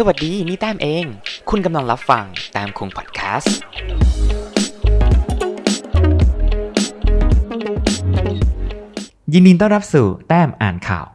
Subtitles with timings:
[0.00, 1.04] สวัสดีนี่แต้มเอง
[1.50, 3.56] คุณกำลังรับฟังแต้มคงพอดแคสต์
[9.32, 11.06] ยินดีต้อนรับสู่แต้มอ่านข่าว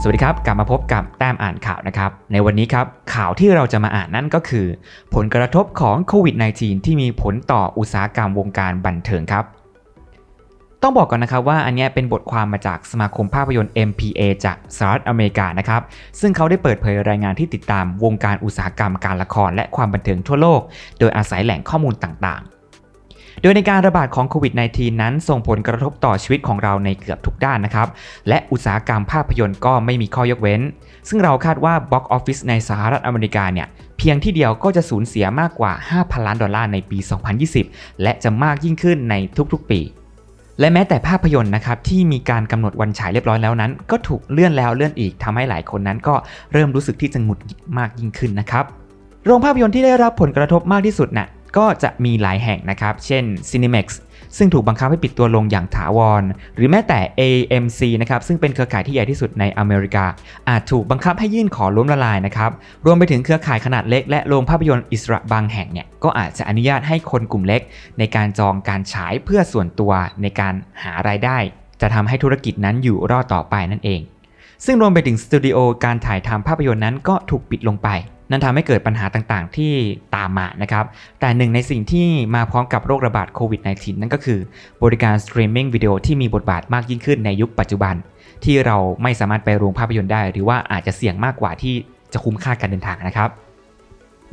[0.00, 4.66] สวัสดีครับ กลับมาพบกับแต้มอ่านข่าวนะครับ ในวันนี้ครับ ข่าวที่เราจะมาอ่านนั่นก็คือ
[5.14, 9.46] ผลกระทบของโควิด -19 ที่มีผลต่ออุตสาหกรรมวงการบันเทิงครับ
[10.84, 15.82] ต้องบอกก่อนนะครับว่าอันนี้เป็นบทความมาจากสมาคมภาพยนตร์ MPA จากสหรัฐอเมริกานะครับ
[16.20, 20.60] ซึ่งเขาได้เปิดเผยรายงานที่ติดตามวงการอุตสาหกรรมการละครและความบันเทิงทั่วโลก
[20.98, 27.88] โดยอาศัยแหล่งข้อมูลต่างๆโดยในการระบาดของโควิด -19 นั้นส่งผลกระทบต่อชีวิตของเราในเกือบทุกด้านนะครับ
[28.28, 30.60] และอุตสาหกรรมภาพยนตร์ก็ไม่มีข้อยกเว้น
[31.08, 33.66] ซึ่งเราคาดว่า Box Office ในสหรัฐอเมริกาเนี่ย
[33.98, 36.98] เพียงที่เดียวก็จะสูญเสียมากกว่า 5,000 ล้านดอลลาร์ในปี
[37.50, 39.14] 2020 และจะมากยิ่งขึ้นใน
[39.54, 39.80] ทุกๆปี
[40.60, 46.14] และแม้แต่ภาพยนตร์นะครับที่มีการกำหนดวันฉายเรียบร้อยแล้วนั้น ก็ถูกเลื่อนแล้วเลื่อนอีกทำให้หลายคนนั้นก็
[46.52, 48.64] เริ่มรู้สึกที่จะหงุดหงิดมากยิ่งขึ้นนะครับ
[49.26, 53.86] โรงภาพยนตร์ที่ได้รับผลกระทบมากที่สุดน่ะก็จะมีหลายแห่งนะครับ เช่น Cinemax
[54.38, 56.22] ซึ่งถูกบังคับให้ปิดตัวลงอย่างถาวร
[56.56, 60.04] หรือแม้แต่ AMC นะครับซึ่งเป็นเครือข่ายที่ใหญ่ที่สุดในอเมริกา
[60.48, 62.50] อาจถูกบังคับให้ยื่นขอล้มละลายนะครับ
[62.86, 67.62] รวมไปถึงเครือข่ายขนาดเล็กและโรงภาพยนตร์อิสระบางแห่งเนี่ยก็อาจจะอนุญาตให้คนกลุ่มเล็ก
[67.98, 69.92] ในการจองการฉายเพื่อส่วนตัว
[70.22, 71.38] ในการหารายได้
[71.80, 74.00] จะทำให้ธุรกิจนั้นอยู่รอดต่อไปนั่นเอง
[74.64, 77.88] ซึ่งรวมไปถึงสตูดิโอการถ่ายทำภาพยนตร์นั้นก็ถูกปิดลงไป
[78.32, 79.72] นั่นทำให้เกิดปัญหาต่างๆ ที่
[80.16, 80.84] ตามมานะครับ
[81.20, 84.38] แต่หนึ่งในสิ่งที่มาพร้อมกับโรคระบาดโควิด -19 นั่นก็คือ
[84.82, 87.94] บริการสตรีมมิ่งวิดีโอที่มีบทบาทมากยิ่งขึ้นในยุคปัจจุบัน
[88.44, 91.74] ที่เราไม่สามารถไปโรงภาพยนตร์ได้ หรือว่าอาจจะเสี่ยงมากกว่าที่
[92.12, 93.30] จะคุ้มค่าการเดินทางนะครับ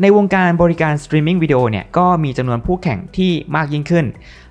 [0.01, 4.05] ในวงการบริการสตรีมมิ่งวิดีโอเนี่ยก็มีจำนวนผู้แข่งที่มากยิ่งขึ้น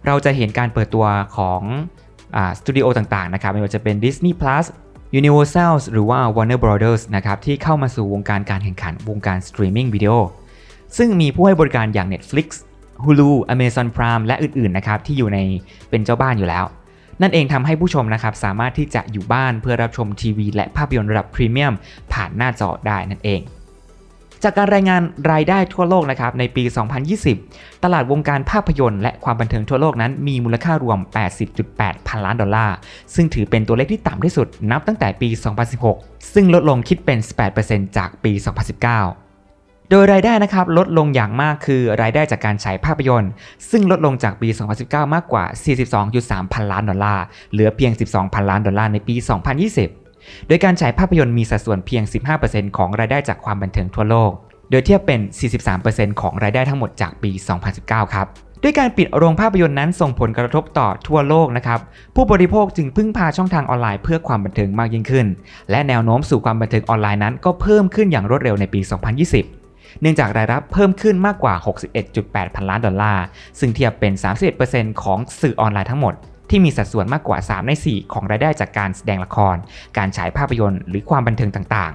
[0.07, 1.63] เราจะเห็นการเปิดตัวของ
[2.59, 4.67] สตูดิโอต่างๆนะครับไม่ว่าจะเป็น Disney Plus
[5.21, 10.13] Universal หรือว่า Warner Brothers นะครับที่เข้ามาสู่วงการการแข่งขันวงการสตรีมมิ่งวิดีโอ
[10.97, 12.49] ซึ่งมีผู้ให้บริการอย่าง Netflix
[13.05, 15.39] Hulu Amazon Prime และอื่น ๆ นะครับที่อยู่ใน
[15.91, 16.65] เป็นเจ้าบ้านอยู่แล้ว
[17.23, 21.75] นั่นเองทำให้ผู้ชมนะครับสามารถที่จะอยู่บ้านเพื่อรับชมทีวี และภาพยนตร์ระดับพรีเมียม
[22.13, 23.41] ผ่านหน้าจอได้นั่นเอง
[24.43, 26.65] จากการรายงานรายได้ทั่วโลกนะครับในปี
[27.25, 30.99] 2020 ตลาดวงการภาพยนตร์และความบันเทิงทั่วโลกนั้นมีมูลค่ารวม
[31.55, 32.77] 80.8 พันล้านดอลลาร์
[33.15, 35.29] ซึ่งถือเป็นตัวเลขที่ต่ำที่สุดนับตั้งแต่ปี
[35.81, 37.19] 2016 ซึ่งลดลงคิดเป็น
[37.59, 43.33] 18%จากปี 2019โดยรายได้นะครับลดลงอย่างมากคือรายได้จากการฉายภาพยนตร์
[43.71, 44.49] ซึ่งลดลงจากปี
[44.81, 45.45] 2019 มากกว่า
[45.99, 50.08] 42.3 พันล้านดอลลาร์ เหลือเพียง 12 พันล้านดอลลาร์ในปี 2020
[50.49, 52.03] โดยการฉายภาพยนตร์มีสัดส่วนเพียง
[52.41, 54.31] 15%ของรายได้จากความบันเทิงทั่วโลก
[54.71, 55.21] โดยเทียบเป็น
[55.71, 57.31] 43%ของรายได้ทั้งหมดจากปี
[57.73, 58.27] 2019 ครับ
[58.63, 61.81] ด้วยการปิดโรงภาพยนตร์นั้นส่งผลกระทบต่อทั่วโลกนะครับ
[62.15, 65.27] ผู้บริโภคจึงพึ่งพาช่องทางออนไลน์เพื่อความบันเทิงมากยิ่งขึ้น
[65.71, 68.81] และแนวโน้มสู่ความบันเทิงออนไลน์นั้นก็เพิ่มขึ้นอย่างรวดเร็วในปี
[69.41, 71.55] 2020 เนื่องจากรายรับเพิ่มขึ้นมากกว่า
[72.05, 73.25] 61.8 พันล้านดอลลาร์
[73.59, 74.13] ซึ่งเทียบเป็น
[74.59, 76.15] 31%ของสื่อออนไลน์ทั้งหมด
[76.51, 79.57] ที่มีสัดส่วนมากกว่า 3 ใน 4 ของรายได้จากการแสดงละคร
[79.97, 81.93] การฉายภาพยนตร์หรือความบันเทิงต่าง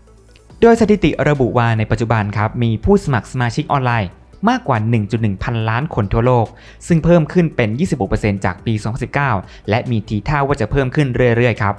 [0.00, 4.10] ๆ โดยสถิติระบุว่าในปัจจุบันครับมีผู้สมัครสมาชิกออนไลน์
[4.48, 4.78] มากกว่า
[5.10, 6.46] 1.1 พันล้านคนทั่วโลก
[6.86, 7.68] ซึ่งเพิ่มขึ้นเป็น
[8.06, 8.74] 26%จากปี
[9.22, 11.74] 2019 และมีทีท่าว่าจะเพิ่มขึ้นเรื่อยๆ ครับ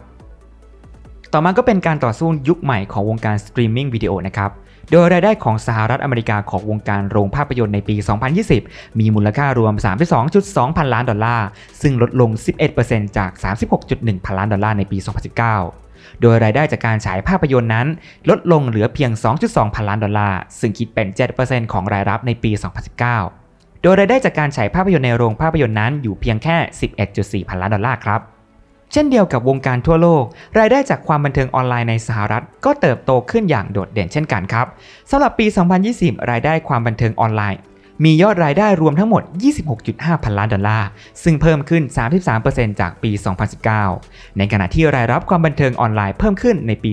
[1.33, 4.51] ต่อมาก็เป็นการต่อสู้ยุคใหม่ของวงการสตรีมมิ่งวิดีโอนะครับ
[4.91, 7.95] โดยรายได้ของสหรัฐอเมริกาของวงการโรงภาพยนตร์ในปี
[8.47, 9.73] 2020 มีมูลค่ารวม
[10.25, 11.47] 32.2 พันล้านดอลลาร์
[11.81, 12.29] ซึ่งลดลง
[12.73, 13.31] 11%จาก
[13.77, 14.97] 36.1 พันล้านดอลลาร์ในปี
[15.59, 17.87] 2019โดยรายได้จากการฉายภาพยนตร์นั้น
[18.29, 19.11] ลดลงเหลือเพียง
[19.43, 21.07] 2.2 พันล้านดอลลาร์ ซึ่งคิดเป็น
[21.39, 22.51] 7%ของรายรับในปี
[23.17, 26.57] 2019 โดยรายได้จากการฉายภาพยนตร์ในโรงภาพยนตร์นั้นอยู่เพียงแค่
[27.03, 28.21] 11.4 พันล้านดอลลาร์ครับ
[28.91, 30.23] เช่นเดียวกับวงการทั่วโลก
[30.59, 34.67] รายได้จากความบันเทิงออนไลน์ในสหรัฐ ก็เติบโตขึ้นอย่างโดดเด่นเช่นกันครับ
[35.11, 35.45] สำหรับปี
[35.87, 37.61] 2020 รายได้ความบันเทิงออนไลน์
[38.03, 39.23] มียอดรายได้รวมทั้งหมด
[39.73, 40.87] 26.5 พันล้านดอลลาร์
[41.23, 41.83] ซึ่งเพิ่มขึ้น
[42.31, 43.11] 33%จากปี
[43.93, 46.91] 2019 ในขณะที่รายรับความบันเทิงออนไลน์เพิ่มขึ้นในปี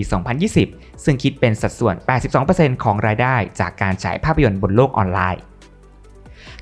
[0.51, 1.95] 2020 ซึ่งคิดเป็นสัดส่วน
[2.39, 5.41] 82%ของรายได้จากการฉายภาพยนตร์บนโลกออนไลน์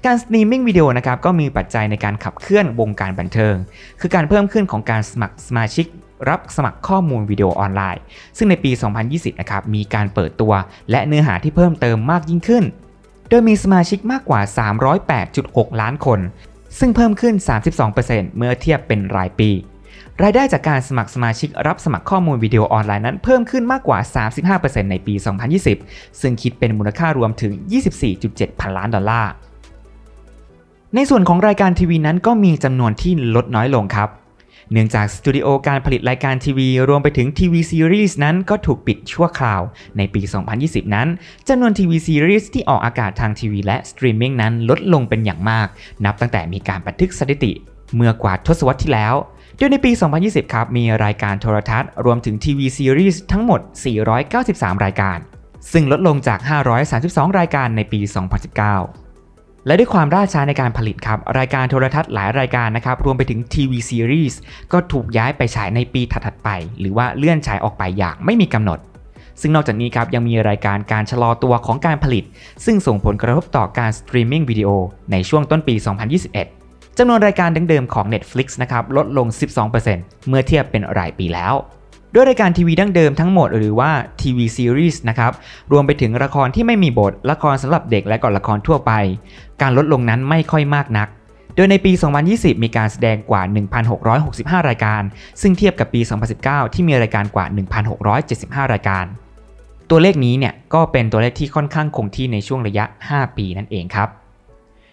[0.05, 3.55] การสตรีมมิ่งวิดีโอนะครับก็มีปัจจัยในการขับเคลื่อนวงการบันเทิง
[3.99, 5.85] คือการเพิ่มขึ้นของการสมัครสมาชิก
[6.29, 8.01] รับสมัครข้อมูลวิดีโอออนไลน์
[8.37, 8.71] ซึ่งในปี
[9.05, 10.53] 2020 นะครับมีการเปิดตัว
[10.91, 12.63] และเนื้อหาที่เพิ่มเติมมากยิ่งขึ้น
[13.29, 14.41] โดยมีสมาชิกมากกว่า
[15.11, 16.19] 308.6 ล้านคน
[16.79, 17.35] ซึ่งเพิ่มขึ้น
[17.85, 19.49] 32%เมื่อเทียบเป็นรายปี
[20.23, 23.99] รายได้จากการสมัครสมาชิกรับสมัครข้อมูลวิดีโอออนไลน์นั้นเพิ่มขึ้นมากกว่า
[24.49, 25.13] 35%ในปี
[25.67, 27.53] 2020 ซึ่งคิดเป็นมูลค่ารวมถึง
[28.07, 29.31] 24.7 พันล้านดอลลาร์
[30.95, 34.09] ในส่วนของรายการทีวีนั้นก็มีจำนวนที่ลดน้อยลงครับ
[34.71, 39.61] เนื่องจากสตูดิโอการผลิตรายการทีวี รวมไปถึงทีวีซีรีส์นั้นก็ถูกปิดชั่วคราว
[39.97, 40.21] ในปี
[40.57, 41.07] 2020 นั้น
[41.47, 45.67] จำนวนทีวีซีรีส์ที่ออกอากาศทางทีวีและสตรีมมิ่งนั้นลดลงเป็นอย่างมาก
[46.05, 47.51] นับตั้งแต่มีการบันทึกสถิติ
[47.95, 49.15] เมื่อกว่าทศวรรษที่แล้ว
[49.57, 49.91] โดยในปี
[50.21, 53.61] 2020 ครับ มีรายการโทรทัศน์ รวมถึงทีวีซีรีส์ทั้งหมด
[54.21, 55.17] 493 รายการ
[55.71, 56.39] ซึ่งลดลงจาก
[56.89, 59.00] 532 รายการในปี 2019
[59.65, 64.39] และด้วยความล่าช้าในการผลิตครับ รายการโทรทัศน์หลายรายการนะครับ รวมไปถึงทีวีซีรีส์
[64.73, 66.49] ก็ถูกย้ายไปฉายในปีถัดๆไป
[66.79, 68.79] หรือว่าเลื่อนฉายออกไปอย่างไม่มีกำหนด
[69.41, 72.23] ซึ่งนอกจากนี้ครับยังมีรายการการชะลอตัวของการผลิต
[72.65, 74.69] ซึ่งส่งผลกระทบต่อการสตรีมมิ่งวิดีโอ
[75.11, 75.75] ในช่วงต้นปี
[76.37, 79.27] 2021จำนวนรายการเดิมๆของ Netflix นะครับลดลง
[79.77, 81.53] 12%เมื่อเทียบเป็นรายปีแล้ว
[82.13, 83.91] ด้วยรายการทีวีดั้งเดิมทั้งหมดหรือว่า
[84.21, 85.31] ทีวีซีรีส์นะครับ
[85.71, 88.91] รวมไปถึงละครที่ไม่มีบท ละครสำหรับเด็กและก่อนละครทั่วไป
[89.61, 91.07] การลดลงนั้นไม่ค่อยมากนัก
[91.55, 91.91] โดยในปี
[92.27, 93.41] 2020 มีการแสดงกว่า
[94.05, 95.01] 1,665 รายการ
[95.41, 96.01] ซึ่งเทียบกับปี
[96.37, 97.45] 2019 ที่มีรายการกว่า
[98.09, 99.05] 1,675 รายการ
[99.89, 104.09] ตัวเลขนี้เนี่ยก็เป็นตัวเลขที่ค่อนข้างคงที่ในช่วงระยะ 5 ปีนั่นเองครับ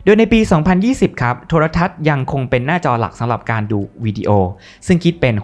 [0.04, 0.40] โดยในปี
[0.80, 4.30] 2020 ครับ โทรทัศน์ยังคงเป็นหน้าจอหลักสำหรับการดูวิดีโอ
[4.86, 5.34] ซึ่งคิดเป็น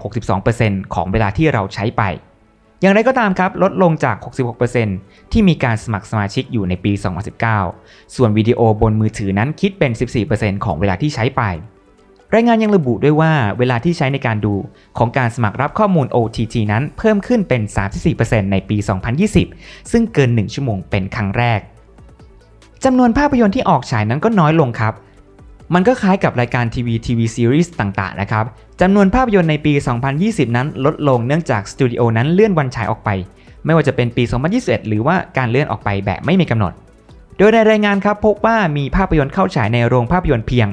[0.43, 2.03] 62%ของเวลาที่เราใช้ไป
[2.81, 4.17] อย่างไรก็ตามครับ ลดลงจาก
[4.75, 6.93] 66%ที่มีการสมัครสมาชิกอยู่ในปี
[7.55, 9.93] 2019 ส่วนวิดีโอบนมือถือนั้นคิดเป็น
[10.29, 11.43] 14%ของเวลาที่ใช้ไป
[12.35, 14.55] รายงานยังระบุด้วยว่าเวลาที่ใช้ในการดู
[14.99, 17.63] ของการสมัครรับข้อมูล OTT นั้นเพิ่มขึ้นเป็น
[18.07, 18.77] 34%ในปี
[19.35, 21.61] 2020 ซึ่งเกิน 1 ชั่วโมงเป็นครั้งแรก
[22.85, 24.95] จำนวนภาพยนตร์ที่ออกฉายนั้นก็น้อยลงครับ
[25.75, 28.45] มันก็คล้ายกับรายการทีวีทีวีซีรีส์ต่างๆนะครับ
[28.81, 29.73] จำนวนภาพยนตร์ในปี
[30.15, 33.11] 2020 นั้นลดลงเนื่องจากสตูดิโอนั้นเลื่อนวันฉายออกไป
[33.65, 34.23] ไม่ว่าจะเป็นปี
[34.57, 36.73] 2021 หรือว่าการเลื่อนออกไปแบบไม่มีกำหนด
[37.39, 40.69] โดยในรายงานครับพบว่ามีภาพยนตร์เข้าฉายในโรงภาพยนตร์เพียง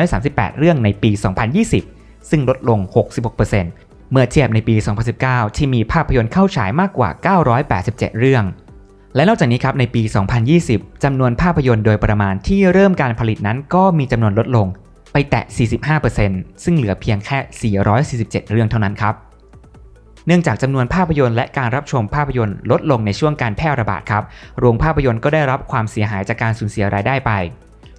[0.00, 1.10] 338 เรื่องในปี
[1.70, 2.80] 2020 ซึ่งลดลง
[3.46, 4.76] 66%เมื่อเทียบในปี
[5.16, 7.10] 2019 ที่มีภาพยนตร์เข้าฉายมากกว่า
[7.64, 8.44] 987 เรื่อง
[9.14, 10.02] และนอกจากนี้ครับในปี
[10.52, 14.66] 2020จำนวนภาพยนตร์โดยประมาณที่เริ่มการผลิตนั้นก็มีจำนวนลดลง
[15.12, 15.44] ไปแตะ
[16.04, 17.72] 45%ซึ่งเหลือเพียงแค่
[18.28, 19.14] 447 เรื่องเท่านั้นครับ
[20.26, 24.24] เนื่องจากจำนวนภาพยนตร์และการรับชมภาพยนตร์ลดลงในช่วงการแพร่ระบาดครับ
[24.58, 27.32] โรงภาพยนตร์ก็ได้รับความเสียหายจากการสูญเสียรายได้ไป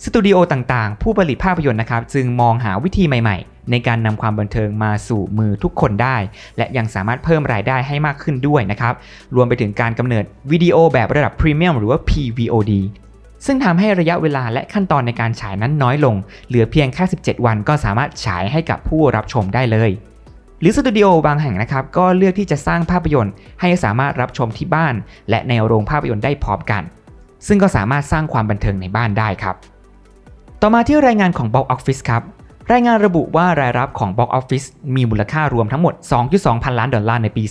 [0.05, 6.17] สตูดิโอต่างๆ ผู้ผลิตภาพยนตร์นะครับ จึงมองหาวิธีใหม่ๆ ในการนำความบันเทิงมาสู่มือทุกคนได้
[6.57, 8.93] และยังสามารถเพิ่มรายได้ให้มากขึ้นด้วยนะครับ
[9.35, 12.71] รวมไปถึงการกำเนิดวิดีโอแบบระดับพรีเมียมหรือว่า PVOD
[13.45, 16.15] ซึ่งทำให้ระยะเวลาและขั้นตอนในการฉายนั้นน้อยลง
[16.47, 19.91] เหลือเพียงแค่ 17 วันก็สามารถฉายให้กับผู้รับชมได้เลย
[20.59, 24.93] หรือสตูดิโอบางแห่งนะครับก็เลือกที่จะสร้างภาพยนตร์ ให้สามารถรับชมที่บ้าน
[25.29, 26.83] และในโรงภาพยนตร์ได้พร้อมกัน
[27.47, 29.57] ซึ่งก็สามารถสร้างความบันเทิงในบ้านได้ครับ
[30.63, 32.23] ต่อมาที่รายงานของ Box Office ครับ
[32.71, 35.93] รายงานระบุว่ารายรับของ Box Office มีมูลค่ารวมทั้งหมด
[36.29, 37.43] 2.2 พันล้านดอลลาร์ในปี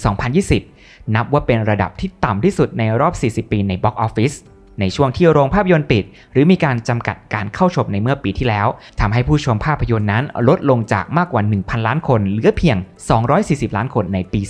[0.55, 4.35] 2020 นับว่าเป็นระดับที่ต่ำที่สุดในรอบ 40 ปีใน Box Office
[4.81, 8.67] ในช่วงที่โรงภาพยนตร์ปิด หรือมีการจำกัดการเข้าชมในเมื่อปีที่แล้ว
[9.01, 12.77] ทำให้ผู้ชมภาพยนตร์นั้นลดลงจากมากกว่า 1,000 ล้านคน เหลือเพียง
[13.27, 14.41] 240 ล้านคนในปี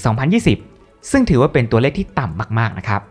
[0.51, 3.03] 2020 ซึ่งถือว่าเป็นตัวเลขที่ต่ำมากๆนะครับ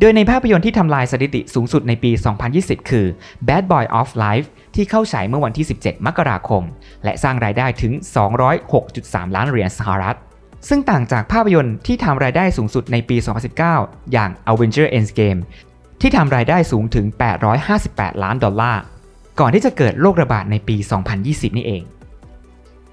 [0.00, 2.10] โดยในภาพยนตร์ที่ทำลายสถิติสูงสุดในปี
[2.50, 3.06] 2020 คือ
[3.48, 6.62] Bad Boy of Life ที่เข้าฉายเมื่อวันที่ 17 มกราคม
[7.04, 7.92] และสร้างรายได้ถึง
[8.64, 10.16] 206.3 ล้านเหรียญสหรัฐ
[10.68, 13.16] ซึ่งต่างจากภาพยนตร์ที่ทำรายได้สูงสุดในปี
[13.64, 15.40] 2019 อย่าง Avenger Endgame
[16.00, 17.06] ที่ทำรายได้สูงถึง
[17.64, 18.82] 858 ล้านดอลลาร์
[19.40, 20.76] ก่อนที่จะเกิดโรคระบาดในปี
[21.16, 21.82] 2020 นี่เอง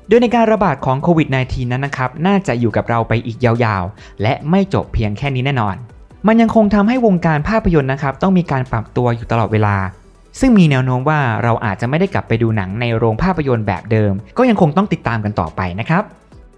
[0.08, 5.78] โดยในการระบาดของโควิด -19 นั้นนะครับ น่าจะอยู่กับเราไปอีกยาวๆ และไม่จบเพียงแค่นี้แน่นอน
[6.28, 9.76] มันยังคงทำให้วงการภาพยนตร์นะครับต้องมีการปรับตัวอยู่ตลอดเวลา
[10.40, 16.04] ซึ่งมีแนวโน้มว่าเราอาจจะไม่ได้กลับไปดูหนังในโรงภาพยนตร์แบบเดิม ก็ยังคงต้องติดตามกันต่อไปนะครับ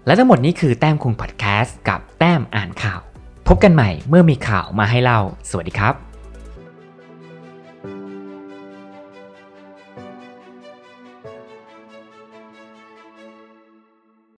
[0.06, 3.00] และทั้งหมดนี้คือแต้มคงพอดแคสต์กับแต้มอ่านข่าว
[3.48, 5.20] พบกันใหม่เมื่อมีข่าวมาให้เล่า
[5.50, 6.07] สวัสดีครับ